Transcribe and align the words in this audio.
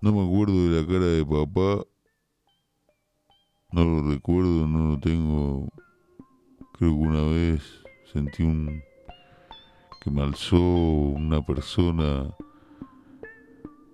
no 0.00 0.12
me 0.12 0.24
acuerdo 0.24 0.70
de 0.70 0.80
la 0.80 0.86
cara 0.86 1.06
de 1.06 1.24
papá. 1.24 1.84
No 3.70 3.84
lo 3.84 4.10
recuerdo, 4.10 4.66
no 4.66 4.90
lo 4.90 5.00
tengo. 5.00 5.68
Creo 6.72 6.90
que 6.90 7.06
una 7.08 7.22
vez 7.22 7.62
sentí 8.12 8.42
un 8.42 8.82
que 10.00 10.10
me 10.10 10.22
alzó 10.22 10.60
una 10.60 11.44
persona, 11.44 12.34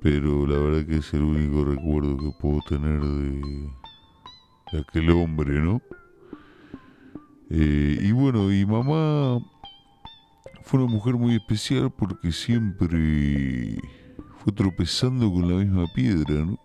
pero 0.02 0.46
la 0.46 0.58
verdad 0.58 0.86
que 0.86 0.98
es 0.98 1.14
el 1.14 1.22
único 1.22 1.64
recuerdo 1.64 2.18
que 2.18 2.30
puedo 2.40 2.60
tener 2.68 3.00
de, 3.00 3.40
de 4.72 4.80
aquel 4.80 5.10
hombre, 5.10 5.60
¿no? 5.60 5.80
Eh, 7.50 7.98
y 8.00 8.12
bueno, 8.12 8.52
y 8.52 8.66
mamá 8.66 9.38
fue 10.62 10.82
una 10.82 10.92
mujer 10.92 11.14
muy 11.14 11.36
especial 11.36 11.90
porque 11.90 12.32
siempre 12.32 13.78
tropezando 14.52 15.32
con 15.32 15.48
la 15.48 15.64
misma 15.64 15.86
piedra, 15.94 16.44
¿no? 16.44 16.58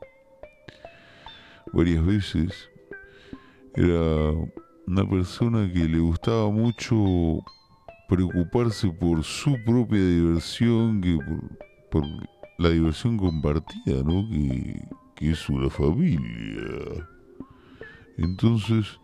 Varias 1.74 2.06
veces. 2.06 2.70
Era 3.76 4.32
una 4.88 5.08
persona 5.08 5.72
que 5.72 5.88
le 5.88 6.00
gustaba 6.00 6.50
mucho 6.50 6.96
preocuparse 8.08 8.90
por 8.90 9.24
su 9.24 9.56
propia 9.64 10.00
diversión 10.00 11.00
que 11.00 11.18
por, 11.92 12.04
la 12.58 12.70
diversión 12.70 13.18
compartida, 13.18 14.04
¿no? 14.04 14.28
Que, 14.30 14.82
que 15.16 15.32
es 15.32 15.48
una 15.50 15.70
familia. 15.70 17.08
Entonces, 18.18 19.00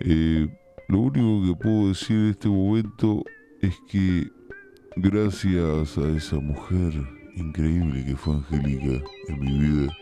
eh, 0.00 0.48
lo 0.88 1.00
único 1.00 1.46
que 1.46 1.62
puedo 1.62 1.88
decir 1.88 2.16
en 2.16 2.30
este 2.30 2.48
momento 2.48 3.22
es 3.60 3.74
que 3.88 4.30
gracias 4.96 5.98
a 5.98 6.08
esa 6.08 6.36
mujer 6.36 7.15
increíble 7.36 8.04
que 8.04 8.16
fue 8.16 8.34
Angélica 8.34 9.04
en 9.28 9.40
mi 9.40 9.58
vida, 9.58 9.96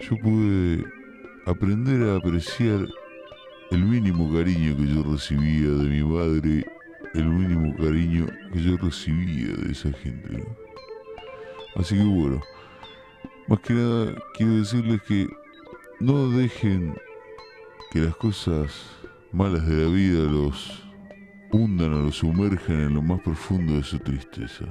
yo 0.00 0.16
pude 0.18 0.84
aprender 1.46 2.08
a 2.08 2.16
apreciar 2.16 2.86
el 3.70 3.84
mínimo 3.84 4.32
cariño 4.32 4.76
que 4.76 4.86
yo 4.86 5.02
recibía 5.02 5.70
de 5.70 5.88
mi 5.88 6.02
madre, 6.02 6.66
el 7.14 7.28
mínimo 7.28 7.76
cariño 7.76 8.26
que 8.52 8.62
yo 8.62 8.76
recibía 8.78 9.54
de 9.54 9.72
esa 9.72 9.92
gente. 9.92 10.44
Así 11.76 11.96
que 11.96 12.04
bueno, 12.04 12.40
más 13.48 13.60
que 13.60 13.74
nada 13.74 14.14
quiero 14.36 14.56
decirles 14.56 15.02
que 15.02 15.28
no 16.00 16.30
dejen 16.30 16.94
que 17.90 18.00
las 18.00 18.16
cosas 18.16 18.90
malas 19.32 19.66
de 19.66 19.84
la 19.84 19.88
vida 19.88 20.20
los 20.30 20.82
hundan 21.50 21.92
o 21.94 22.02
los 22.02 22.16
sumerjan 22.16 22.80
en 22.80 22.94
lo 22.94 23.02
más 23.02 23.20
profundo 23.20 23.74
de 23.74 23.82
su 23.82 23.98
tristeza. 23.98 24.64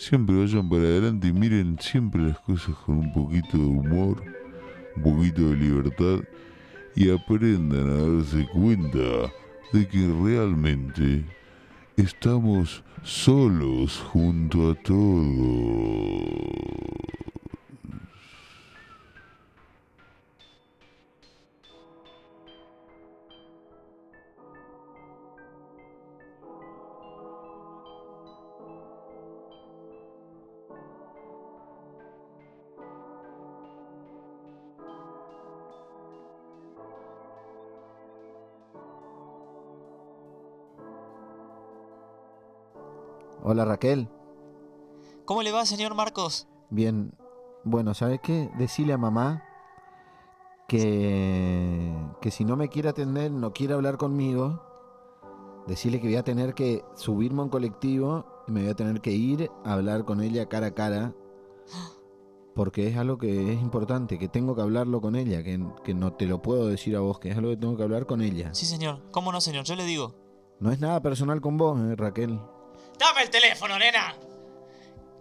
Siempre 0.00 0.34
vayan 0.34 0.66
para 0.66 0.84
adelante 0.84 1.28
y 1.28 1.32
miren 1.34 1.76
siempre 1.78 2.22
las 2.22 2.40
cosas 2.40 2.74
con 2.86 2.96
un 2.96 3.12
poquito 3.12 3.58
de 3.58 3.64
humor, 3.64 4.22
un 4.96 5.02
poquito 5.02 5.50
de 5.50 5.56
libertad 5.56 6.20
y 6.96 7.10
aprendan 7.10 7.90
a 7.90 8.16
darse 8.16 8.46
cuenta 8.46 9.30
de 9.74 9.86
que 9.86 10.10
realmente 10.24 11.26
estamos 11.98 12.82
solos 13.02 14.02
junto 14.10 14.70
a 14.70 14.74
todo. 14.76 15.20
Hola 43.42 43.64
Raquel. 43.64 44.08
¿Cómo 45.24 45.42
le 45.42 45.52
va, 45.52 45.64
señor 45.64 45.94
Marcos? 45.94 46.46
Bien. 46.70 47.12
Bueno, 47.64 47.94
¿sabes 47.94 48.20
qué? 48.22 48.50
Decirle 48.58 48.92
a 48.92 48.98
mamá 48.98 49.42
que, 50.68 51.94
que 52.20 52.30
si 52.30 52.44
no 52.44 52.56
me 52.56 52.68
quiere 52.68 52.88
atender, 52.88 53.30
no 53.30 53.52
quiere 53.52 53.74
hablar 53.74 53.96
conmigo, 53.96 54.62
decirle 55.66 56.00
que 56.00 56.06
voy 56.06 56.16
a 56.16 56.24
tener 56.24 56.54
que 56.54 56.84
subirme 56.94 57.40
a 57.40 57.44
un 57.44 57.50
colectivo 57.50 58.24
y 58.46 58.52
me 58.52 58.62
voy 58.62 58.70
a 58.70 58.74
tener 58.74 59.00
que 59.00 59.12
ir 59.12 59.50
a 59.64 59.74
hablar 59.74 60.04
con 60.04 60.20
ella 60.20 60.48
cara 60.48 60.68
a 60.68 60.74
cara. 60.74 61.14
Porque 62.54 62.88
es 62.88 62.96
algo 62.96 63.16
que 63.16 63.52
es 63.52 63.60
importante, 63.62 64.18
que 64.18 64.28
tengo 64.28 64.54
que 64.54 64.62
hablarlo 64.62 65.00
con 65.00 65.16
ella, 65.16 65.42
que, 65.42 65.64
que 65.84 65.94
no 65.94 66.12
te 66.12 66.26
lo 66.26 66.42
puedo 66.42 66.66
decir 66.66 66.96
a 66.96 67.00
vos, 67.00 67.18
que 67.18 67.30
es 67.30 67.36
algo 67.36 67.50
que 67.50 67.56
tengo 67.56 67.76
que 67.76 67.82
hablar 67.84 68.06
con 68.06 68.20
ella. 68.20 68.52
Sí, 68.52 68.66
señor. 68.66 69.00
¿Cómo 69.12 69.32
no, 69.32 69.40
señor? 69.40 69.64
Yo 69.64 69.76
le 69.76 69.84
digo. 69.84 70.14
No 70.58 70.70
es 70.72 70.80
nada 70.80 71.00
personal 71.00 71.40
con 71.40 71.56
vos, 71.56 71.80
eh, 71.80 71.94
Raquel. 71.96 72.40
Dame 73.00 73.22
el 73.22 73.30
teléfono, 73.30 73.78
nena. 73.78 74.14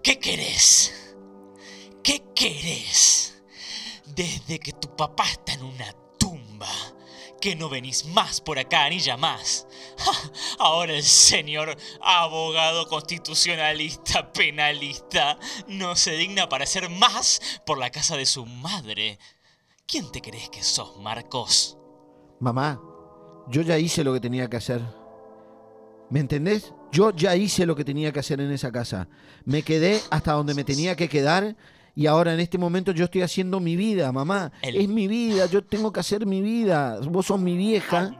¿Qué 0.03 0.19
querés? 0.19 1.15
¿Qué 2.03 2.25
querés? 2.35 3.41
Desde 4.05 4.59
que 4.59 4.73
tu 4.73 4.93
papá 4.97 5.23
está 5.23 5.53
en 5.53 5.63
una 5.63 5.89
tumba, 6.17 6.67
que 7.39 7.55
no 7.55 7.69
venís 7.69 8.03
más 8.03 8.41
por 8.41 8.59
acá 8.59 8.89
ni 8.89 8.99
llamás. 8.99 9.65
Ahora 10.59 10.91
el 10.91 11.03
señor 11.03 11.73
abogado 12.01 12.85
constitucionalista, 12.89 14.29
penalista, 14.33 15.39
no 15.67 15.95
se 15.95 16.17
digna 16.17 16.49
para 16.49 16.65
hacer 16.65 16.89
más 16.89 17.61
por 17.65 17.77
la 17.77 17.91
casa 17.91 18.17
de 18.17 18.25
su 18.25 18.45
madre. 18.45 19.19
¿Quién 19.87 20.11
te 20.11 20.21
crees 20.21 20.49
que 20.49 20.63
sos, 20.63 20.97
Marcos? 20.97 21.77
Mamá, 22.41 22.81
yo 23.47 23.61
ya 23.61 23.77
hice 23.77 24.03
lo 24.03 24.11
que 24.11 24.19
tenía 24.19 24.49
que 24.49 24.57
hacer. 24.57 24.81
¿Me 26.09 26.19
entendés? 26.19 26.73
Yo 26.91 27.11
ya 27.11 27.35
hice 27.35 27.65
lo 27.65 27.75
que 27.75 27.85
tenía 27.85 28.11
que 28.11 28.19
hacer 28.19 28.41
en 28.41 28.51
esa 28.51 28.71
casa. 28.71 29.07
Me 29.45 29.61
quedé 29.61 30.01
hasta 30.09 30.33
donde 30.33 30.53
me 30.53 30.63
tenía 30.63 30.95
que 30.95 31.07
quedar 31.07 31.55
y 31.95 32.07
ahora 32.07 32.33
en 32.33 32.39
este 32.39 32.57
momento 32.57 32.91
yo 32.93 33.05
estoy 33.05 33.21
haciendo 33.21 33.59
mi 33.59 33.75
vida, 33.75 34.11
mamá. 34.11 34.51
Es 34.61 34.87
mi 34.87 35.07
vida, 35.07 35.47
yo 35.47 35.63
tengo 35.63 35.91
que 35.91 35.99
hacer 35.99 36.25
mi 36.25 36.41
vida. 36.41 36.99
Vos 37.03 37.25
sos 37.25 37.39
mi 37.39 37.57
vieja. 37.57 38.17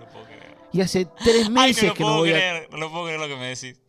Y 0.71 0.81
hace 0.81 1.07
tres 1.23 1.49
meses 1.49 1.93
que 1.93 2.03
no 2.03 2.17
voy 2.17 2.29
creer, 2.29 2.67
No 2.71 2.91
puedo 2.91 3.05
creer 3.05 3.19
lo 3.19 3.27
que 3.27 3.37
me 3.37 3.47
decís. 3.47 3.79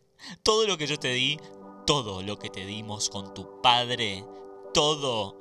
Todo 0.43 0.65
lo 0.65 0.77
que 0.77 0.87
yo 0.87 0.97
te 0.97 1.09
di, 1.13 1.39
todo 1.85 2.23
lo 2.23 2.39
que 2.39 2.49
te 2.49 2.65
dimos 2.65 3.09
con 3.09 3.33
tu 3.33 3.61
padre, 3.61 4.23
todo. 4.73 5.40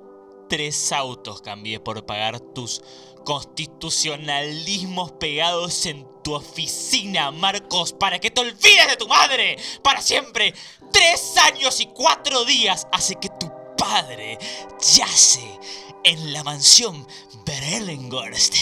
Tres 0.51 0.91
autos 0.91 1.43
cambié 1.43 1.79
por 1.79 2.05
pagar 2.05 2.41
tus 2.41 2.83
constitucionalismos 3.25 5.13
pegados 5.13 5.87
en 5.87 6.05
tu 6.25 6.35
oficina, 6.35 7.31
Marcos, 7.31 7.93
para 7.93 8.19
que 8.19 8.33
te 8.33 8.41
olvides 8.41 8.89
de 8.89 8.97
tu 8.97 9.07
madre 9.07 9.57
para 9.85 10.03
siempre. 10.03 10.53
Tres 10.93 11.37
años 11.37 11.79
y 11.79 11.87
cuatro 11.87 12.45
días 12.45 12.89
hace 12.91 13.15
que 13.15 13.29
tu 13.39 13.49
padre 13.79 14.39
yace 14.81 15.61
en 16.03 16.33
la 16.33 16.43
mansión 16.43 17.07
Berlingorst 17.47 18.57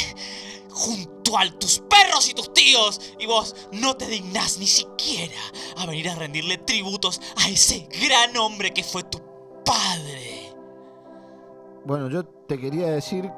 junto 0.70 1.38
a 1.38 1.50
tus 1.58 1.78
perros 1.88 2.28
y 2.28 2.34
tus 2.34 2.52
tíos 2.52 3.00
y 3.18 3.24
vos 3.24 3.56
no 3.72 3.96
te 3.96 4.08
dignás 4.08 4.58
ni 4.58 4.66
siquiera 4.66 5.40
a 5.78 5.86
venir 5.86 6.10
a 6.10 6.16
rendirle 6.16 6.58
tributos 6.58 7.18
a 7.36 7.48
ese 7.48 7.88
gran 7.98 8.36
hombre 8.36 8.74
que 8.74 8.84
fue 8.84 9.04
tu 9.04 9.22
padre. 9.64 10.37
Bueno, 11.84 12.08
yo 12.08 12.24
te 12.24 12.58
quería 12.58 12.88
decir 12.88 13.30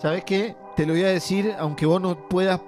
¿Sabes 0.00 0.24
qué? 0.24 0.56
Te 0.76 0.86
lo 0.86 0.94
voy 0.94 1.04
a 1.04 1.08
decir, 1.08 1.54
aunque 1.58 1.84
vos 1.84 2.00
no 2.00 2.26
puedas, 2.26 2.58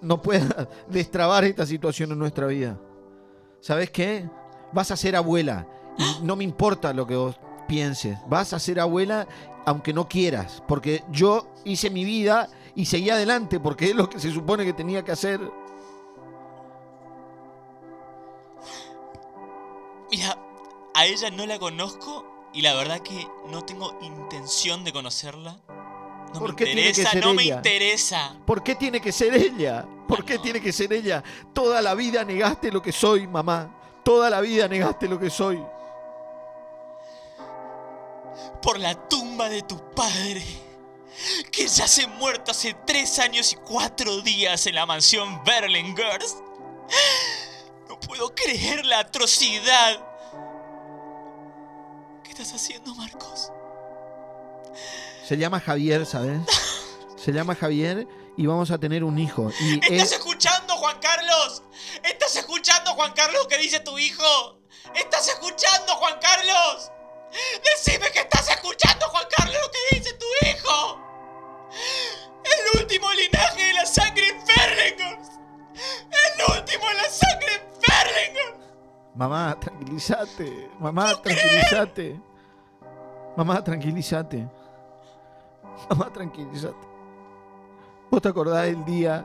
no 0.00 0.22
puedas 0.22 0.48
destrabar 0.88 1.44
esta 1.44 1.66
situación 1.66 2.10
en 2.10 2.18
nuestra 2.18 2.46
vida. 2.46 2.80
¿Sabes 3.60 3.90
qué? 3.90 4.30
Vas 4.72 4.90
a 4.90 4.96
ser 4.96 5.14
abuela 5.14 5.66
y 5.98 6.24
no 6.24 6.34
me 6.34 6.44
importa 6.44 6.94
lo 6.94 7.06
que 7.06 7.16
vos 7.16 7.38
pienses. 7.68 8.16
Vas 8.28 8.54
a 8.54 8.58
ser 8.58 8.80
abuela 8.80 9.28
aunque 9.66 9.92
no 9.92 10.08
quieras, 10.08 10.62
porque 10.66 11.04
yo 11.10 11.48
hice 11.64 11.90
mi 11.90 12.02
vida 12.02 12.48
y 12.74 12.86
seguí 12.86 13.10
adelante 13.10 13.60
porque 13.60 13.90
es 13.90 13.94
lo 13.94 14.08
que 14.08 14.18
se 14.18 14.32
supone 14.32 14.64
que 14.64 14.72
tenía 14.72 15.04
que 15.04 15.12
hacer. 15.12 15.38
Mira, 20.10 20.38
a 20.94 21.04
ella 21.04 21.30
no 21.30 21.44
la 21.44 21.58
conozco 21.58 22.31
y 22.52 22.62
la 22.62 22.74
verdad 22.74 23.00
que 23.00 23.26
no 23.48 23.64
tengo 23.64 23.98
intención 24.02 24.84
de 24.84 24.92
conocerla. 24.92 25.58
No 26.34 26.40
¿Por 26.40 26.50
me 26.50 26.56
qué 26.56 26.70
interesa, 26.70 26.74
tiene 26.74 26.92
que 26.92 27.10
ser 27.12 27.24
no 27.24 27.34
me 27.34 27.44
interesa. 27.44 28.36
¿Por 28.46 28.62
qué 28.62 28.74
tiene 28.74 29.00
que 29.00 29.12
ser 29.12 29.34
ella? 29.34 29.86
¿Por 30.08 30.24
qué 30.24 30.38
tiene 30.38 30.60
que 30.60 30.72
ser 30.72 30.92
ella? 30.92 31.22
Toda 31.52 31.80
la 31.82 31.94
vida 31.94 32.24
negaste 32.24 32.70
lo 32.70 32.82
que 32.82 32.92
soy, 32.92 33.26
mamá. 33.26 34.00
Toda 34.04 34.30
la 34.30 34.40
vida 34.40 34.68
negaste 34.68 35.08
lo 35.08 35.18
que 35.18 35.30
soy. 35.30 35.62
Por 38.60 38.78
la 38.78 38.94
tumba 39.08 39.48
de 39.48 39.62
tu 39.62 39.90
padre, 39.92 40.42
que 41.50 41.66
ya 41.66 41.86
se 41.86 42.06
muerto 42.06 42.50
hace 42.50 42.74
tres 42.86 43.18
años 43.18 43.52
y 43.52 43.56
cuatro 43.56 44.20
días 44.22 44.66
en 44.66 44.74
la 44.74 44.86
mansión 44.86 45.42
Berlingers. 45.44 46.36
No 47.88 47.98
puedo 48.00 48.34
creer 48.34 48.86
la 48.86 49.00
atrocidad 49.00 50.11
estás 52.32 52.52
haciendo, 52.54 52.94
Marcos? 52.94 53.50
Se 55.26 55.36
llama 55.36 55.60
Javier, 55.60 56.04
¿sabes? 56.06 56.40
Se 57.16 57.32
llama 57.32 57.54
Javier 57.54 58.06
y 58.36 58.46
vamos 58.46 58.70
a 58.70 58.78
tener 58.78 59.04
un 59.04 59.18
hijo. 59.18 59.50
Y 59.60 59.74
¿Estás 59.74 59.90
es- 60.10 60.12
escuchando, 60.12 60.74
Juan 60.76 60.98
Carlos? 61.00 61.62
¿Estás 62.02 62.34
escuchando, 62.36 62.92
Juan 62.94 63.12
Carlos, 63.12 63.46
qué 63.48 63.58
dice 63.58 63.80
tu 63.80 63.98
hijo? 63.98 64.58
¿Estás 64.94 65.28
escuchando, 65.28 65.94
Juan 65.96 66.18
Carlos? 66.20 66.90
Decime 67.64 68.10
que 68.10 68.20
estás 68.20 68.48
escuchando, 68.50 69.06
Juan 69.08 69.24
Carlos, 69.36 69.56
lo 69.64 69.70
que 69.70 69.78
Mamá, 79.22 79.54
tranquilízate. 79.54 80.68
Mamá, 80.80 81.14
tranquilízate. 81.22 82.20
Mamá, 83.36 83.62
tranquilízate. 83.62 84.48
Mamá, 85.88 86.12
tranquilízate. 86.12 86.86
¿Vos 88.10 88.20
te 88.20 88.28
acordás 88.28 88.64
del 88.64 88.84
día? 88.84 89.24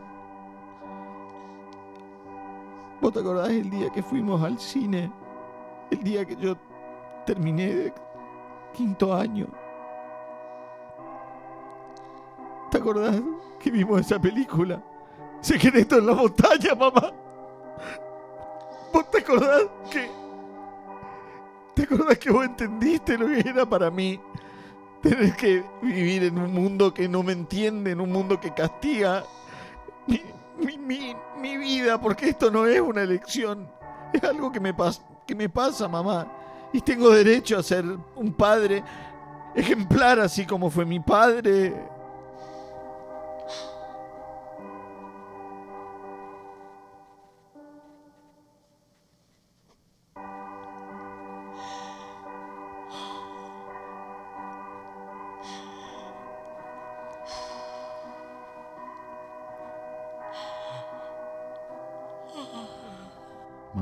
¿Vos 3.01 3.11
te 3.11 3.19
acordás 3.21 3.47
del 3.47 3.71
día 3.71 3.89
que 3.89 4.03
fuimos 4.03 4.39
al 4.43 4.59
cine? 4.59 5.11
El 5.89 6.03
día 6.03 6.23
que 6.25 6.35
yo 6.35 6.55
terminé 7.25 7.73
de 7.73 7.93
quinto 8.75 9.15
año. 9.15 9.47
¿Te 12.69 12.77
acordás 12.77 13.19
que 13.59 13.71
vimos 13.71 14.01
esa 14.01 14.19
película? 14.19 14.79
Secreto 15.41 15.97
en 15.97 16.05
la 16.05 16.13
montaña, 16.13 16.75
mamá. 16.75 17.11
¿Vos 19.07 19.11
te 19.11 19.17
acordás 19.19 19.63
que... 19.91 20.09
¿Te 21.73 21.83
acordás 21.83 22.17
que 22.17 22.31
vos 22.31 22.45
entendiste 22.45 23.17
lo 23.17 23.27
que 23.27 23.39
era 23.47 23.65
para 23.65 23.89
mí? 23.91 24.19
Tener 25.01 25.35
que 25.35 25.63
vivir 25.81 26.23
en 26.23 26.39
un 26.39 26.51
mundo 26.53 26.93
que 26.93 27.07
no 27.07 27.21
me 27.23 27.33
entiende, 27.33 27.91
en 27.91 28.01
un 28.01 28.11
mundo 28.11 28.39
que 28.39 28.51
castiga 28.51 29.23
mi, 30.07 30.21
mi- 30.59 30.77
mi- 30.77 31.15
mi 31.39 31.57
vida, 31.57 32.01
porque 32.01 32.29
esto 32.29 32.49
no 32.49 32.65
es 32.65 32.81
una 32.81 33.03
elección. 33.03 33.69
Es 34.11 34.23
algo 34.23 34.51
que 34.51 34.59
me, 34.59 34.75
pas- 34.75 35.01
que 35.25 35.35
me 35.35 35.49
pasa, 35.49 35.87
mamá. 35.87 36.27
Y 36.73 36.81
tengo 36.81 37.09
derecho 37.11 37.59
a 37.59 37.63
ser 37.63 37.85
un 38.15 38.33
padre 38.33 38.83
ejemplar, 39.55 40.19
así 40.19 40.45
como 40.45 40.69
fue 40.71 40.83
mi 40.85 40.99
padre. 40.99 41.75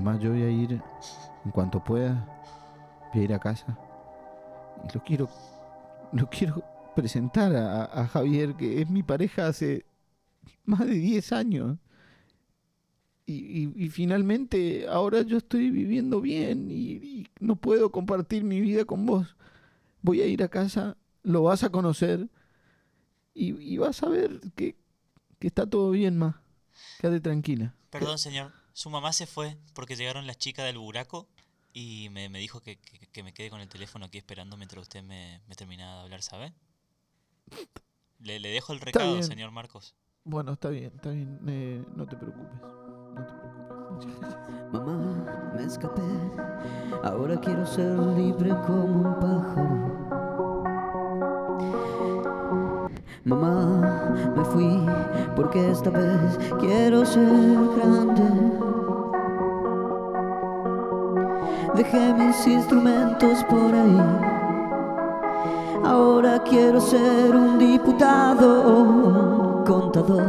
Mamá, 0.06 0.20
yo 0.20 0.30
voy 0.30 0.44
a 0.44 0.52
ir 0.52 0.80
en 1.46 1.52
cuanto 1.52 1.84
pueda. 1.84 2.24
Voy 3.12 3.22
a 3.24 3.26
ir 3.26 3.34
a 3.34 3.40
casa. 3.40 3.76
Y 4.88 4.94
lo 4.94 5.04
quiero. 5.04 5.28
Lo 6.14 6.30
quiero 6.30 6.64
presentar 6.96 7.56
a, 7.56 7.86
a 7.86 8.08
Javier, 8.08 8.54
que 8.56 8.84
es 8.84 8.88
mi 8.90 9.02
pareja 9.02 9.48
hace 9.48 9.84
más 10.64 10.82
de 10.82 10.94
10 10.94 11.32
años. 11.34 11.80
Y, 13.26 13.34
y- 13.34 13.74
y 13.86 13.90
finalmente 13.90 14.88
ahora 14.88 15.24
yo 15.24 15.38
estoy 15.38 15.72
viviendo 15.72 16.22
bien 16.22 16.70
y, 16.70 16.92
y 16.92 17.28
no 17.40 17.56
puedo 17.56 17.92
compartir 17.92 18.44
mi 18.44 18.62
vida 18.62 18.86
con 18.86 19.08
vos. 19.08 19.36
Voy 20.04 20.22
a 20.22 20.28
ir 20.28 20.44
a 20.44 20.50
casa, 20.50 20.98
lo 21.24 21.42
vas 21.42 21.64
a 21.64 21.72
conocer 21.72 22.30
y, 23.34 23.78
vas 23.80 24.04
a 24.04 24.10
ver 24.10 24.40
que, 24.56 24.76
que 25.40 25.48
está 25.48 25.66
todo 25.68 25.90
bien, 25.90 26.16
ma. 26.16 26.44
Quédate 27.00 27.22
tranquila. 27.22 27.74
Perdón, 27.90 28.20
señor. 28.20 28.52
Su 28.78 28.90
mamá 28.90 29.14
se 29.14 29.26
fue 29.26 29.56
porque 29.74 29.96
llegaron 29.96 30.28
las 30.28 30.38
chicas 30.38 30.66
del 30.66 30.78
buraco 30.78 31.30
y 31.72 32.10
me, 32.12 32.28
me 32.28 32.40
dijo 32.40 32.60
que, 32.60 32.76
que- 32.78 33.08
que 33.08 33.24
me 33.24 33.34
quede 33.34 33.50
con 33.50 33.62
el 33.62 33.70
teléfono 33.70 34.04
aquí 34.06 34.18
esperando 34.18 34.58
mientras 34.58 34.82
usted 34.82 35.02
me, 35.02 35.40
me 35.48 35.56
terminaba 35.56 35.96
de 36.00 36.02
hablar, 36.04 36.22
¿sabe? 36.22 36.54
Le, 38.20 38.42
le 38.42 38.50
dejo 38.50 38.74
el 38.74 38.82
recado, 38.82 39.16
señor 39.24 39.52
Marcos. 39.52 39.96
Bueno, 40.26 40.52
está 40.52 40.68
bien, 40.70 40.92
está 40.94 41.12
bien. 41.12 41.40
eh, 41.48 41.86
no 41.96 42.06
te 42.06 42.18
preocupes. 42.18 42.60
No 42.62 43.26
te 43.26 44.08
preocupes. 44.08 44.74
Mamá, 44.74 45.52
me 45.56 45.64
escapé. 45.64 46.02
Ahora 47.02 47.40
quiero 47.40 47.66
ser 47.66 47.98
libre 47.98 48.50
como 48.68 48.84
un 48.84 49.20
pájaro. 49.22 49.96
Mamá, 53.24 54.34
me 54.36 54.44
fui 54.44 54.86
porque 55.34 55.72
esta 55.72 55.90
vez 55.92 56.38
quiero 56.60 57.06
ser 57.06 57.26
grande. 57.78 58.65
Dejé 61.76 62.14
mis 62.14 62.48
instrumentos 62.48 63.44
por 63.50 63.76
ahí. 63.76 64.02
Ahora 65.84 66.42
quiero 66.44 66.80
ser 66.80 67.36
un 67.36 67.60
diputado 67.60 68.64
o 68.64 68.82
un 68.82 69.64
contador. 69.66 70.24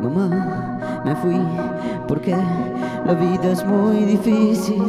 Mamá, 0.00 0.78
me 1.04 1.16
fui 1.16 1.40
porque 2.06 2.36
la 3.04 3.14
vida 3.14 3.50
es 3.50 3.66
muy 3.66 4.04
difícil. 4.04 4.82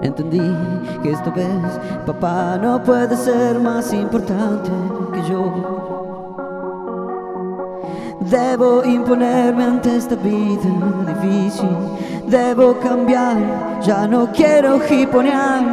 Entendí 0.00 0.56
que 1.02 1.10
esta 1.10 1.30
vez 1.30 1.80
papá 2.06 2.56
no 2.62 2.80
puede 2.84 3.16
ser 3.16 3.58
más 3.58 3.92
importante 3.92 4.70
que 5.12 5.22
yo. 5.28 6.07
Debo 8.30 8.84
imponerme 8.84 9.64
ante 9.64 9.96
esta 9.96 10.14
vida 10.16 10.68
difícil. 11.06 11.68
Debo 12.26 12.74
cambiar, 12.78 13.80
ya 13.80 14.06
no 14.06 14.30
quiero 14.32 14.78
hiponear. 14.86 15.64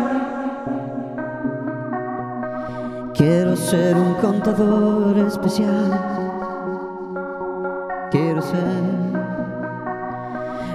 Quiero 3.14 3.58
ser 3.58 3.96
un 3.98 4.14
contador 4.16 5.18
especial. 5.18 6.00
Quiero 8.10 8.42
ser 8.42 8.84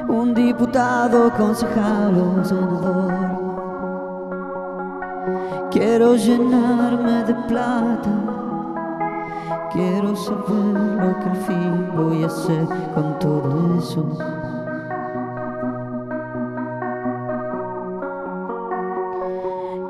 un 0.07 0.35
diputado, 0.35 1.31
concejal 1.33 2.15
o 2.15 2.45
senador. 2.45 3.13
Quiero 5.71 6.15
llenarme 6.15 7.25
de 7.25 7.35
plata. 7.49 8.30
Quiero 9.73 10.17
saber 10.17 10.75
lo 10.99 11.21
que 11.21 11.31
al 11.31 11.37
fin 11.47 11.93
voy 11.95 12.25
a 12.25 12.27
hacer 12.27 12.67
con 12.93 13.17
todo 13.21 13.79
eso. 13.79 14.05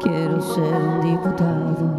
Quiero 0.00 0.40
ser 0.42 0.74
un 0.74 1.00
diputado. 1.00 1.96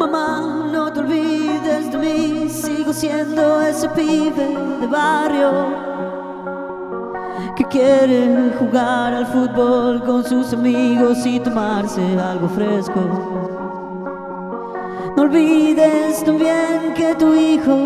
Mamá, 0.00 0.68
no 0.72 0.92
te 0.92 0.98
olvides 0.98 1.92
de 1.92 1.98
mí, 1.98 2.48
sigo 2.48 2.92
siendo 2.92 3.62
ese 3.62 3.88
pibe 3.90 4.56
de 4.80 4.86
barrio 4.88 5.87
quiere 7.70 8.52
jugar 8.58 9.14
al 9.14 9.26
fútbol 9.26 10.02
con 10.04 10.24
sus 10.24 10.52
amigos 10.52 11.24
y 11.26 11.38
tomarse 11.40 12.00
algo 12.18 12.48
fresco. 12.48 13.00
No 15.16 15.22
olvides 15.22 16.24
también 16.24 16.94
que 16.94 17.14
tu 17.16 17.34
hijo 17.34 17.76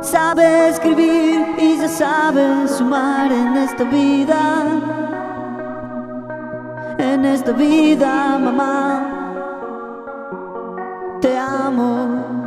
sabe 0.00 0.68
escribir 0.68 1.44
y 1.58 1.78
ya 1.78 1.88
sabe 1.88 2.68
sumar 2.68 3.30
en 3.32 3.56
esta 3.56 3.84
vida. 3.84 4.62
En 6.98 7.24
esta 7.24 7.52
vida, 7.52 8.38
mamá. 8.38 9.02
Te 11.20 11.36
amo. 11.36 12.45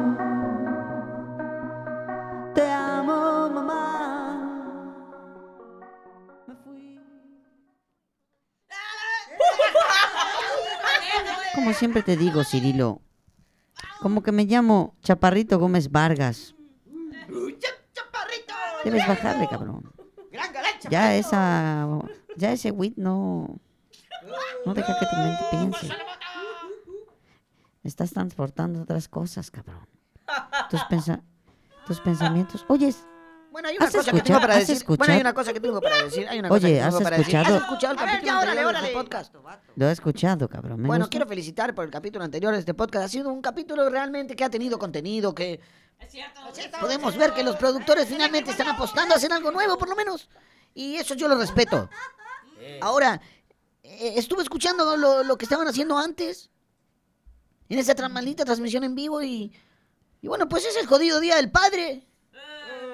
Siempre 11.79 12.03
te 12.03 12.15
digo, 12.17 12.43
Cirilo, 12.43 13.01
como 14.01 14.21
que 14.24 14.31
me 14.31 14.45
llamo 14.45 14.95
Chaparrito 15.01 15.57
Gómez 15.59 15.91
Vargas. 15.91 16.55
Debes 18.83 19.07
bajarle, 19.07 19.48
cabrón. 19.50 19.91
Ya 20.89 21.15
esa, 21.15 21.88
ya 22.38 22.51
ese 22.53 22.71
wit 22.71 22.95
no, 22.98 23.59
no 24.65 24.74
deja 24.74 24.98
que 24.98 25.05
tu 25.05 25.15
mente 25.17 25.43
piense. 25.51 25.89
Estás 27.83 28.12
transportando 28.12 28.81
otras 28.81 29.07
cosas, 29.07 29.51
cabrón. 29.51 29.88
tus, 30.69 30.81
pensa- 30.86 31.21
tus 31.88 32.00
pensamientos. 32.00 32.65
Oye, 32.69 32.93
Bueno, 33.51 33.68
hay 33.70 33.77
una 33.77 33.86
¿Has 33.88 33.91
cosa 33.96 34.03
que 34.12 34.12
tengo 34.12 34.18
escuchado- 34.20 34.41
para 34.41 34.56
decir. 34.58 34.75
escuchado? 34.77 34.98
Bueno, 34.98 35.13
hay 35.13 35.22
una 35.22 35.34
cosa 35.34 35.53
que 35.53 35.60
tengo 35.60 35.82
para 35.82 36.03
decir. 36.03 36.27
Hay 36.29 36.39
una 36.39 36.50
Oye, 36.50 36.60
cosa 36.60 36.68
que 36.68 36.74
tengo 36.79 36.98
¿has 36.98 37.03
para 37.03 37.18
decir. 37.18 37.36
escuchado? 37.36 37.56
¿Has 37.58 37.62
escuchado 37.63 37.94
el 37.94 38.00
A 38.00 38.01
ver, 38.03 38.12
capítulo 38.12 38.27
ya, 38.32 38.38
órale, 38.38 38.50
anterior 38.50 38.63
de 38.65 38.70
órale. 38.79 38.88
este 38.88 38.98
podcast? 39.03 39.36
lo 39.75 39.88
he 39.88 39.91
escuchado, 39.91 40.48
cabrón. 40.50 40.84
Bueno, 40.84 41.03
gusta. 41.06 41.10
quiero 41.10 41.27
felicitar 41.27 41.74
por 41.75 41.86
el 41.86 41.91
capítulo 41.91 42.24
anterior 42.25 42.53
de 42.53 42.60
este 42.60 42.74
podcast. 42.74 43.06
Ha 43.06 43.10
sido 43.10 43.32
un 43.34 43.41
capítulo 43.41 43.89
realmente 43.89 44.36
que 44.36 44.44
ha 44.44 44.50
tenido 44.50 44.77
contenido, 44.77 45.34
que 45.34 45.60
podemos 46.79 47.15
ver 47.18 47.34
que 47.34 47.44
los 47.44 47.56
productores 47.56 48.08
finalmente 48.08 48.51
están 48.51 48.68
apostando 48.70 49.13
a 49.13 49.18
hacer 49.18 49.32
algo 49.34 49.51
nuevo, 49.51 49.77
por 49.77 49.89
lo 49.89 49.96
menos. 49.96 50.29
Y 50.74 50.96
eso 50.96 51.13
yo 51.15 51.27
lo 51.27 51.36
respeto. 51.36 51.89
Ahora, 52.82 53.20
eh, 53.84 54.13
estuve 54.18 54.44
escuchando 54.44 54.96
lo, 54.96 55.24
lo 55.24 55.38
que 55.38 55.46
estaban 55.46 55.68
haciendo 55.68 55.98
antes, 55.98 56.50
en 57.68 57.79
esa 57.79 58.08
maldita 58.10 58.46
transmisión 58.46 58.84
en 58.84 58.96
vivo, 58.96 59.22
y, 59.24 59.51
y 60.22 60.27
bueno, 60.27 60.48
pues 60.48 60.65
es 60.65 60.75
el 60.77 60.86
jodido 60.88 61.20
Día 61.20 61.36
del 61.36 61.51
Padre. 61.51 62.06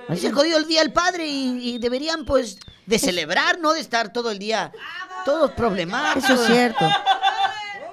Es 0.10 0.24
el 0.24 0.34
jodido 0.34 0.58
el 0.58 0.68
Día 0.68 0.82
del 0.82 0.94
Padre 0.94 1.26
y, 1.28 1.76
y 1.76 1.78
deberían, 1.80 2.26
pues, 2.26 2.60
de 2.86 3.00
celebrar, 3.00 3.60
no 3.60 3.74
de 3.74 3.80
estar 3.80 4.14
todo 4.14 4.32
el 4.32 4.40
día 4.40 4.72
todos 5.26 5.52
problemáticos. 5.52 6.24
Eso 6.30 6.34
es 6.42 6.48
cierto. 6.48 6.86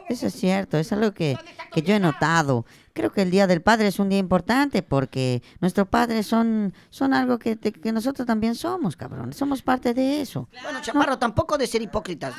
Eso 0.08 0.26
es 0.26 0.34
cierto, 0.34 0.76
es 0.76 0.92
algo 0.92 1.12
que, 1.12 1.38
que 1.72 1.80
yo 1.82 1.94
he 1.94 2.00
notado. 2.00 2.66
Creo 2.92 3.10
que 3.10 3.22
el 3.22 3.30
Día 3.30 3.46
del 3.46 3.62
Padre 3.62 3.86
es 3.88 3.98
un 3.98 4.10
día 4.10 4.18
importante 4.18 4.82
porque 4.82 5.42
nuestros 5.60 5.88
padres 5.88 6.26
son, 6.26 6.74
son 6.90 7.14
algo 7.14 7.38
que, 7.38 7.56
que 7.58 7.92
nosotros 7.92 8.26
también 8.26 8.54
somos, 8.54 8.96
cabrón. 8.96 9.32
Somos 9.32 9.62
parte 9.62 9.94
de 9.94 10.20
eso. 10.20 10.48
Bueno, 10.62 10.82
Chaparro, 10.82 11.18
tampoco 11.18 11.56
de 11.56 11.66
ser 11.66 11.80
hipócritas. 11.80 12.34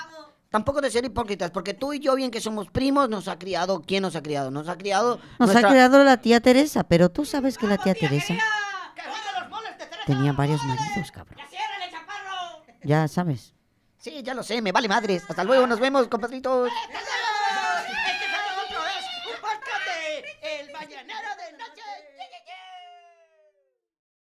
Tampoco 0.51 0.82
de 0.82 0.92
ser 0.92 1.03
hipócritas, 1.03 1.50
porque 1.50 1.74
tú 1.74 1.94
y 1.94 2.00
yo, 2.00 2.13
bien 2.13 2.30
que 2.30 2.39
somos 2.39 2.70
primos, 2.70 3.10
nos 3.10 3.27
ha 3.27 3.39
criado. 3.39 3.82
¿Quién 3.82 4.03
nos 4.03 4.15
ha 4.15 4.22
criado? 4.22 4.51
Nos 4.51 4.70
ha 4.70 4.77
criado. 4.77 5.20
Nos 5.39 5.48
nuestra- 5.50 5.68
ha 5.68 5.72
creado 5.72 6.03
la 6.03 6.18
tía 6.18 6.42
Teresa, 6.42 6.84
pero 6.84 7.10
tú 7.10 7.25
sabes 7.25 7.58
que 7.58 7.65
la 7.65 7.80
tía 7.80 7.96
Teresa 7.96 8.36
tenía 10.05 10.33
varios 10.33 10.63
maridos, 10.63 11.12
cabrón. 11.12 11.39
Ya 12.83 13.07
sabes. 13.07 13.53
Sí, 13.98 14.22
ya 14.24 14.33
lo 14.33 14.43
sé, 14.43 14.62
me 14.62 14.72
vale 14.72 14.89
madres. 14.89 15.24
Hasta 15.29 15.43
luego, 15.43 15.65
nos 15.65 15.79
vemos, 15.79 16.07
compadritos. 16.07 16.69